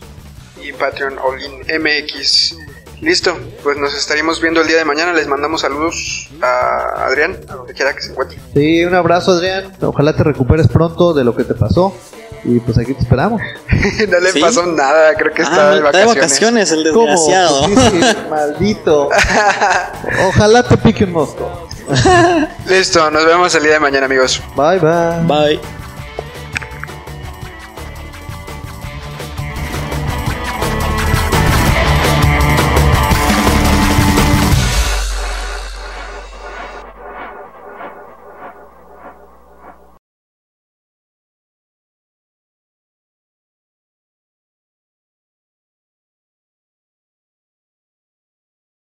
y 0.62 0.72
Patreon, 0.74 1.16
All 1.20 1.40
In 1.42 1.82
MX. 1.82 2.58
Listo, 3.02 3.38
pues 3.62 3.78
nos 3.78 3.94
estaríamos 3.96 4.42
viendo 4.42 4.62
el 4.62 4.68
día 4.68 4.78
de 4.78 4.86
mañana. 4.86 5.12
Les 5.14 5.28
mandamos 5.28 5.62
saludos 5.62 6.30
a 6.42 7.06
Adrián, 7.08 7.38
a 7.50 7.56
donde 7.56 7.74
quiera 7.74 7.94
que 7.94 8.02
se 8.02 8.12
encuentre. 8.12 8.38
Sí, 8.54 8.84
un 8.86 8.96
abrazo, 8.96 9.32
Adrián. 9.32 9.74
Ojalá 9.82 10.16
te 10.16 10.24
recuperes 10.24 10.68
pronto 10.70 11.14
de 11.14 11.24
lo 11.26 11.36
que 11.36 11.44
te 11.44 11.54
pasó. 11.56 11.94
Y 12.46 12.60
pues 12.60 12.78
aquí 12.78 12.94
te 12.94 13.02
esperamos. 13.02 13.42
no 14.10 14.20
le 14.20 14.32
¿Sí? 14.32 14.40
pasó 14.40 14.66
nada, 14.68 15.14
creo 15.16 15.34
que 15.34 15.42
está 15.42 15.72
Ah, 15.72 15.76
de 15.76 15.78
está 15.86 15.98
de 15.98 16.06
vacaciones. 16.06 16.16
vacaciones 16.16 16.72
el 16.72 16.84
desgraciado. 16.84 17.62
¿Cómo? 17.64 17.82
Sí, 17.82 18.02
sí, 18.02 18.18
maldito. 18.30 19.10
Ojalá 20.30 20.64
te 20.64 20.78
pique 20.78 21.04
un 21.06 21.12
mosco. 21.12 21.68
Listo, 22.66 23.12
nos 23.12 23.26
vemos 23.26 23.54
el 23.56 23.64
día 23.64 23.74
de 23.74 23.80
mañana, 23.80 24.06
amigos. 24.06 24.42
Bye, 24.56 24.80
bye. 24.80 25.22
Bye. 25.28 25.85